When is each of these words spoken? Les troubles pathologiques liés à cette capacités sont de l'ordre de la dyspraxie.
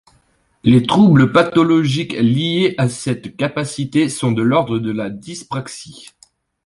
Les 0.63 0.81
troubles 0.81 1.31
pathologiques 1.31 2.15
liés 2.19 2.73
à 2.79 2.89
cette 2.89 3.37
capacités 3.37 4.09
sont 4.09 4.31
de 4.31 4.41
l'ordre 4.41 4.79
de 4.79 4.89
la 4.89 5.11
dyspraxie. 5.11 6.07